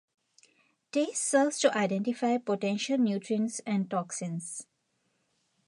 Taste 0.91 1.21
serves 1.29 1.59
to 1.59 1.77
identify 1.77 2.35
potential 2.39 2.97
nutrients 2.97 3.59
and 3.67 3.87
toxins. 3.87 4.65